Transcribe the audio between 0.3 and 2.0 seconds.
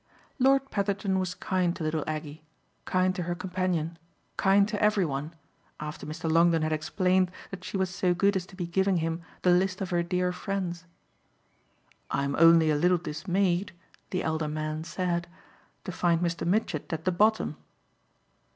Lord Petherton was kind to